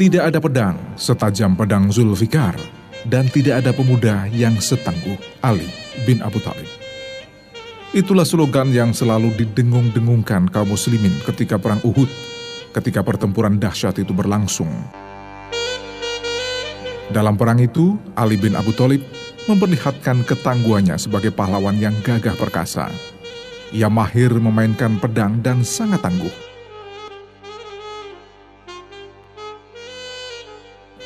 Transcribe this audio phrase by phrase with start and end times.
[0.00, 2.56] Tidak ada pedang setajam pedang Zulfikar
[3.04, 5.68] dan tidak ada pemuda yang setangguh Ali
[6.08, 6.64] bin Abu Talib.
[7.92, 12.08] Itulah slogan yang selalu didengung-dengungkan kaum muslimin ketika perang Uhud,
[12.72, 14.72] ketika pertempuran dahsyat itu berlangsung.
[17.12, 19.04] Dalam perang itu, Ali bin Abu Talib
[19.52, 22.88] memperlihatkan ketangguhannya sebagai pahlawan yang gagah perkasa.
[23.68, 26.49] Ia mahir memainkan pedang dan sangat tangguh.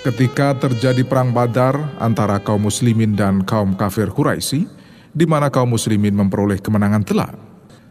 [0.04, 4.68] Ketika terjadi perang Badar antara kaum muslimin dan kaum kafir Quraisy,
[5.16, 7.32] di mana kaum muslimin memperoleh kemenangan telak,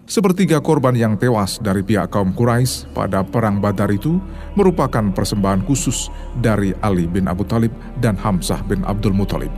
[0.03, 4.21] Sepertiga korban yang tewas dari pihak kaum Quraisy pada perang Badar itu
[4.53, 9.49] merupakan persembahan khusus dari Ali bin Abu Talib dan Hamzah bin Abdul Muthalib.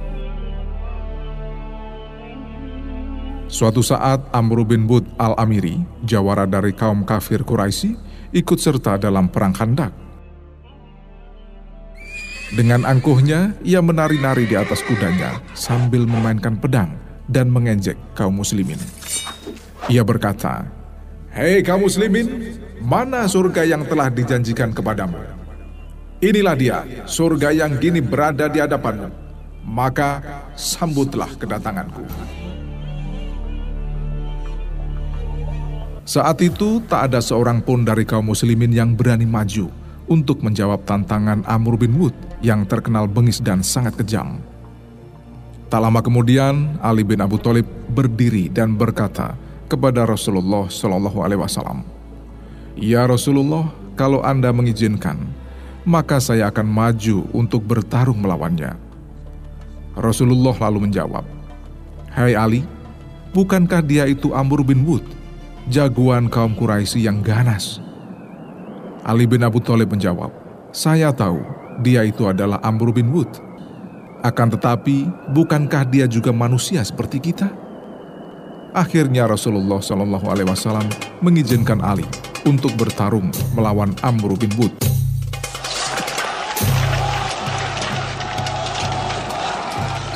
[3.52, 7.97] Suatu saat Amr bin Bud al-Amiri, jawara dari kaum kafir Quraisy,
[8.31, 10.05] ikut serta dalam perang Khandak.
[12.54, 16.94] Dengan angkuhnya, ia menari-nari di atas kudanya sambil memainkan pedang
[17.26, 18.78] dan mengejek kaum muslimin.
[19.90, 20.70] Ia berkata,
[21.34, 22.54] Hei kaum muslimin,
[22.86, 25.18] mana surga yang telah dijanjikan kepadamu?
[26.22, 26.78] Inilah dia,
[27.10, 29.09] surga yang kini berada di hadapanmu.
[29.66, 30.22] Maka
[30.54, 32.06] sambutlah kedatanganku.
[36.06, 41.42] Saat itu tak ada seorang pun dari kaum muslimin yang berani maju untuk menjawab tantangan
[41.45, 42.14] Amr bin Wud
[42.45, 44.38] yang terkenal bengis dan sangat kejam.
[45.66, 49.34] Tak lama kemudian, Ali bin Abu Thalib berdiri dan berkata,
[49.66, 51.81] kepada Rasulullah Shallallahu Alaihi Wasallam,
[52.78, 55.17] "Ya Rasulullah, kalau Anda mengizinkan,
[55.86, 58.78] maka saya akan maju untuk bertarung melawannya."
[59.97, 61.25] Rasulullah lalu menjawab,
[62.13, 62.62] "Hai Ali,
[63.34, 65.03] bukankah dia itu Amr bin Wud,
[65.72, 67.84] jagoan kaum Quraisy yang ganas?"
[69.06, 70.34] Ali bin Abu Thalib menjawab,
[70.74, 71.38] "Saya tahu
[71.86, 73.30] dia itu adalah Amr bin Wud.
[74.26, 77.46] Akan tetapi, bukankah dia juga manusia seperti kita?"
[78.74, 80.90] Akhirnya Rasulullah Shallallahu Alaihi Wasallam
[81.22, 82.04] mengizinkan Ali
[82.50, 84.74] untuk bertarung melawan Amr bin Bud.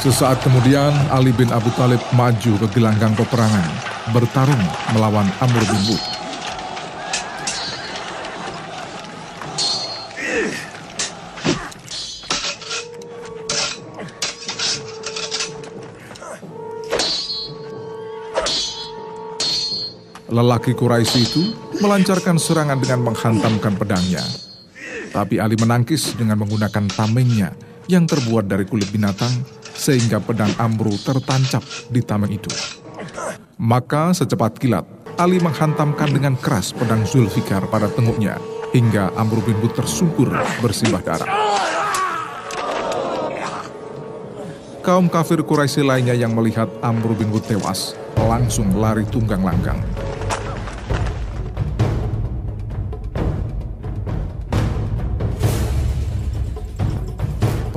[0.02, 3.70] Sesaat kemudian Ali bin Abu Talib maju ke gelanggang peperangan
[4.18, 4.66] bertarung
[4.98, 6.19] melawan Amr bin Bud.
[20.40, 21.52] Lelaki Quraisy itu
[21.84, 24.24] melancarkan serangan dengan menghantamkan pedangnya.
[25.12, 27.52] Tapi Ali menangkis dengan menggunakan tamengnya
[27.92, 29.36] yang terbuat dari kulit binatang
[29.76, 31.60] sehingga pedang Amru tertancap
[31.92, 32.48] di tameng itu.
[33.60, 34.88] Maka secepat kilat,
[35.20, 38.40] Ali menghantamkan dengan keras pedang Zulfikar pada tenguknya
[38.72, 40.32] hingga Amru bin Bud tersungkur
[40.64, 41.32] bersimbah darah.
[44.80, 49.84] Kaum kafir Quraisy lainnya yang melihat Amr bin Bud tewas langsung lari tunggang langgang.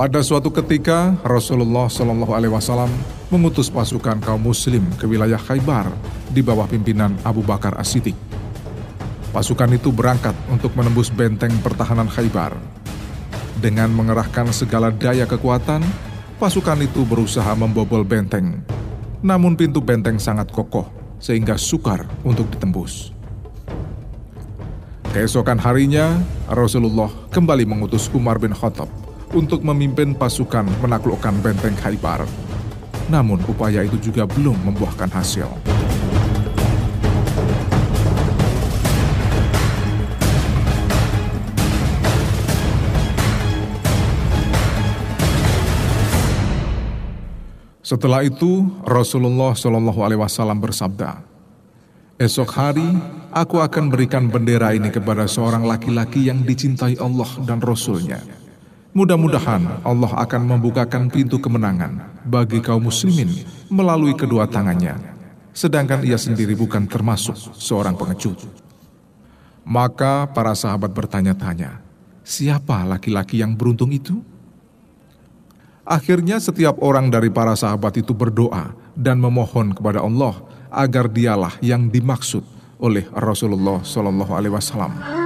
[0.02, 2.90] Pada suatu ketika, Rasulullah Shallallahu Alaihi Wasallam
[3.30, 5.94] mengutus pasukan kaum Muslim ke wilayah Khaybar
[6.26, 8.18] di bawah pimpinan Abu Bakar As-Siddiq.
[9.30, 12.50] Pasukan itu berangkat untuk menembus benteng pertahanan Khaybar.
[13.62, 15.86] Dengan mengerahkan segala daya kekuatan,
[16.42, 18.58] pasukan itu berusaha membobol benteng.
[19.22, 20.90] Namun pintu benteng sangat kokoh
[21.22, 23.14] sehingga sukar untuk ditembus.
[25.14, 26.19] Keesokan harinya,
[26.50, 29.01] Rasulullah kembali mengutus Umar bin Khattab
[29.32, 32.28] untuk memimpin pasukan menaklukkan benteng Khaybar.
[33.09, 35.48] Namun upaya itu juga belum membuahkan hasil.
[47.82, 51.20] Setelah itu, Rasulullah Shallallahu Alaihi Wasallam bersabda,
[52.17, 52.88] "Esok hari,
[53.29, 58.42] aku akan berikan bendera ini kepada seorang laki-laki yang dicintai Allah dan Rasulnya." nya
[58.93, 63.33] Mudah-mudahan Allah akan membukakan pintu kemenangan bagi kaum muslimin
[63.73, 65.00] melalui kedua tangannya,
[65.56, 68.37] sedangkan ia sendiri bukan termasuk seorang pengecut.
[69.65, 71.81] Maka para sahabat bertanya-tanya,
[72.21, 74.21] siapa laki-laki yang beruntung itu?
[75.89, 80.37] Akhirnya setiap orang dari para sahabat itu berdoa dan memohon kepada Allah
[80.69, 82.44] agar dialah yang dimaksud
[82.77, 85.21] oleh Rasulullah Shallallahu Alaihi Wasallam.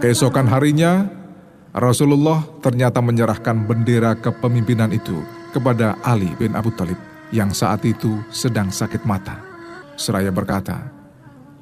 [0.00, 1.12] Keesokan harinya,
[1.76, 5.20] Rasulullah ternyata menyerahkan bendera kepemimpinan itu
[5.52, 6.96] kepada Ali bin Abu Thalib
[7.36, 9.36] yang saat itu sedang sakit mata.
[10.00, 10.88] Seraya berkata,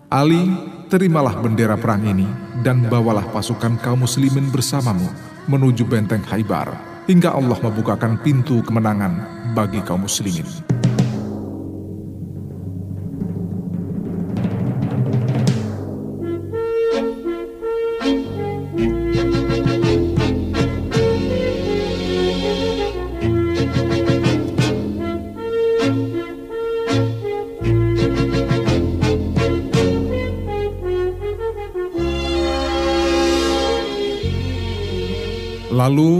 [0.06, 0.54] Ali,
[0.86, 2.30] terimalah bendera perang ini
[2.62, 5.10] dan bawalah pasukan kaum muslimin bersamamu
[5.50, 6.70] menuju benteng Haibar
[7.10, 9.18] hingga Allah membukakan pintu kemenangan
[9.50, 10.77] bagi kaum muslimin.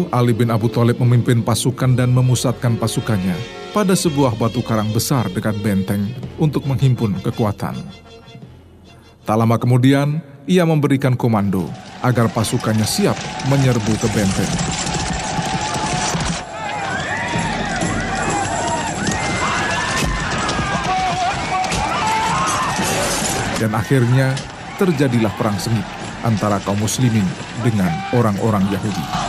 [0.08, 3.36] Ali bin Abu Thalib memimpin pasukan dan memusatkan pasukannya
[3.76, 6.08] pada sebuah batu karang besar dekat benteng
[6.40, 7.76] untuk menghimpun kekuatan.
[9.28, 11.68] Tak lama kemudian, ia memberikan komando
[12.00, 13.16] agar pasukannya siap
[13.52, 14.52] menyerbu ke benteng.
[23.60, 24.32] Dan akhirnya
[24.80, 25.84] terjadilah perang sengit
[26.24, 27.26] antara kaum muslimin
[27.60, 29.27] dengan orang-orang Yahudi.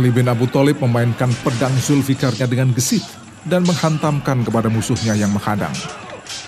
[0.00, 3.04] Ali bin Abu Thalib memainkan pedang Zulfikarnya dengan gesit
[3.44, 5.76] dan menghantamkan kepada musuhnya yang menghadang.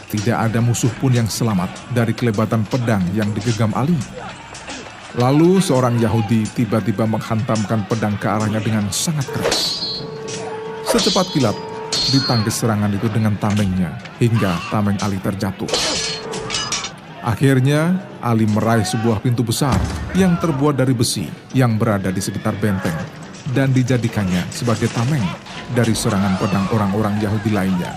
[0.08, 4.00] Tidak ada musuh pun yang selamat dari kelebatan pedang yang digenggam Ali.
[5.20, 9.84] Lalu seorang Yahudi tiba-tiba menghantamkan pedang ke arahnya dengan sangat keras.
[10.88, 11.56] Secepat kilat,
[12.08, 15.68] ditangkis serangan itu dengan tamengnya hingga tameng Ali terjatuh.
[17.20, 19.76] Akhirnya, Ali meraih sebuah pintu besar
[20.16, 25.26] yang terbuat dari besi yang berada di sekitar benteng dan dijadikannya sebagai tameng
[25.74, 27.90] dari serangan pedang orang-orang Yahudi lainnya.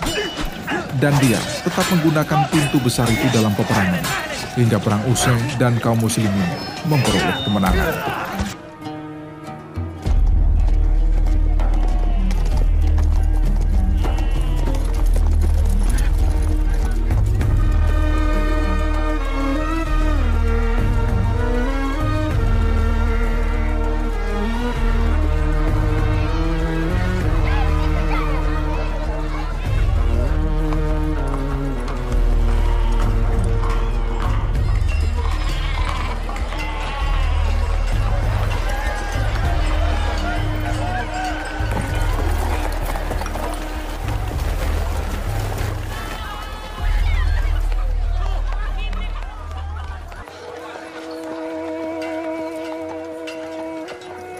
[0.98, 4.02] Dan dia tetap menggunakan pintu besar itu dalam peperangan,
[4.58, 6.50] hingga perang usai dan kaum muslimin
[6.88, 7.94] memperoleh kemenangan.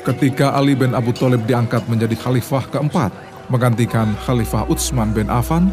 [0.06, 3.10] Ketika Ali bin Abu Thalib diangkat menjadi khalifah keempat,
[3.50, 5.66] menggantikan Khalifah Utsman bin Affan,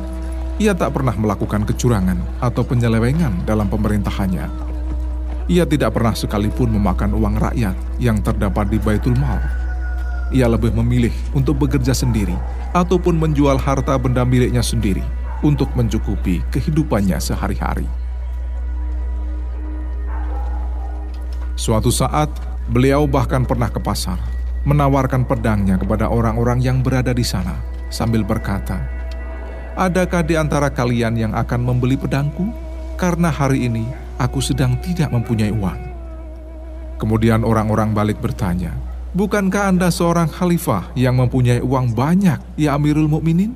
[0.58, 4.50] ia tak pernah melakukan kecurangan atau penyelewengan dalam pemerintahannya.
[5.54, 9.38] Ia tidak pernah sekalipun memakan uang rakyat yang terdapat di Baitul Mal.
[10.34, 12.34] Ia lebih memilih untuk bekerja sendiri
[12.74, 15.06] ataupun menjual harta benda miliknya sendiri
[15.46, 17.86] untuk mencukupi kehidupannya sehari-hari.
[21.54, 24.16] Suatu saat, Beliau bahkan pernah ke pasar,
[24.64, 27.60] menawarkan pedangnya kepada orang-orang yang berada di sana,
[27.92, 28.80] sambil berkata,
[29.76, 32.48] "Adakah di antara kalian yang akan membeli pedangku?
[32.96, 33.84] Karena hari ini
[34.16, 35.80] aku sedang tidak mempunyai uang."
[36.96, 38.72] Kemudian orang-orang balik bertanya,
[39.12, 43.52] "Bukankah Anda seorang khalifah yang mempunyai uang banyak, ya Amirul Mukminin?"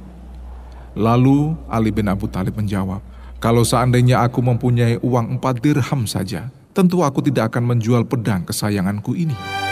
[0.97, 2.99] Lalu Ali bin Abu Talib menjawab,
[3.39, 9.17] "Kalau seandainya aku mempunyai uang empat dirham saja, tentu aku tidak akan menjual pedang kesayanganku
[9.17, 9.66] ini.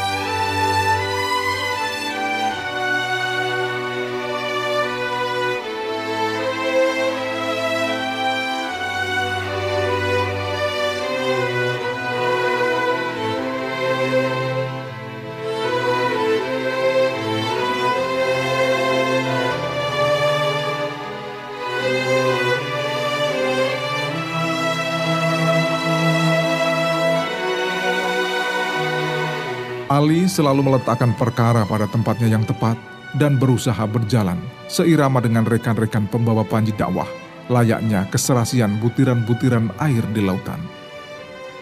[29.86, 32.74] Ali selalu meletakkan perkara pada tempatnya yang tepat
[33.22, 37.06] dan berusaha berjalan seirama dengan rekan-rekan pembawa panji dakwah,
[37.54, 40.58] layaknya keserasian butiran-butiran air di lautan.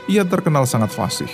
[0.08, 1.28] Ia terkenal sangat fasih,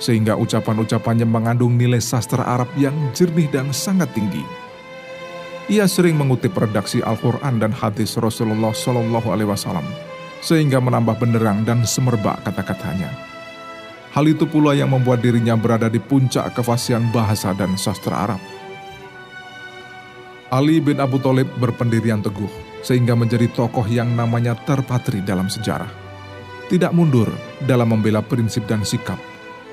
[0.00, 4.40] sehingga ucapan-ucapannya mengandung nilai sastra Arab yang jernih dan sangat tinggi.
[5.68, 9.84] Ia sering mengutip redaksi Al-Quran dan hadis Rasulullah Shallallahu Alaihi Wasallam,
[10.40, 13.29] sehingga menambah benderang dan semerbak kata-katanya.
[14.10, 18.42] Hal itu pula yang membuat dirinya berada di puncak kefasihan bahasa dan sastra Arab.
[20.50, 22.50] Ali bin Abu Thalib berpendirian teguh
[22.82, 25.86] sehingga menjadi tokoh yang namanya terpatri dalam sejarah.
[26.66, 27.30] Tidak mundur
[27.62, 29.18] dalam membela prinsip dan sikap,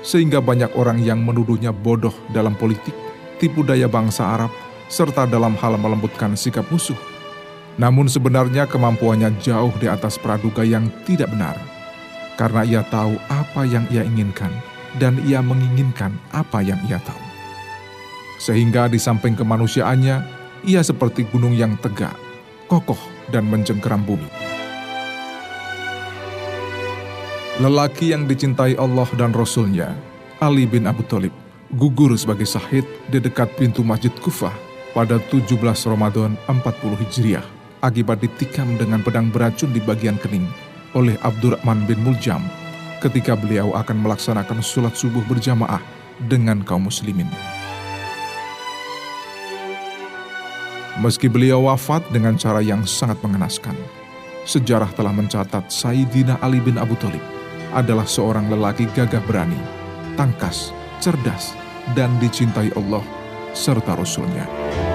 [0.06, 2.94] sehingga banyak orang yang menuduhnya bodoh dalam politik,
[3.42, 4.52] tipu daya bangsa Arab,
[4.86, 6.98] serta dalam hal melembutkan sikap musuh.
[7.78, 11.54] Namun sebenarnya kemampuannya jauh di atas praduga yang tidak benar,
[12.38, 14.54] karena ia tahu apa yang ia inginkan
[15.02, 17.18] dan ia menginginkan apa yang ia tahu.
[18.38, 20.16] Sehingga di samping kemanusiaannya,
[20.62, 22.14] ia seperti gunung yang tegak,
[22.70, 22.98] kokoh,
[23.34, 24.30] dan mencengkeram bumi.
[27.58, 29.90] Lelaki yang dicintai Allah dan Rasulnya,
[30.38, 31.34] Ali bin Abu Thalib,
[31.74, 34.54] gugur sebagai sahid di dekat pintu Masjid Kufah
[34.94, 35.58] pada 17
[35.90, 37.46] Ramadan 40 Hijriah
[37.82, 40.46] akibat ditikam dengan pedang beracun di bagian kening
[40.98, 42.42] oleh Abdurrahman bin Muljam
[42.98, 45.78] ketika beliau akan melaksanakan sholat subuh berjamaah
[46.26, 47.30] dengan kaum muslimin.
[50.98, 53.78] Meski beliau wafat dengan cara yang sangat mengenaskan,
[54.42, 57.22] sejarah telah mencatat Sayyidina Ali bin Abu Thalib
[57.70, 59.62] adalah seorang lelaki gagah berani,
[60.18, 61.54] tangkas, cerdas,
[61.94, 63.06] dan dicintai Allah
[63.54, 64.42] serta Rasulnya.
[64.42, 64.87] nya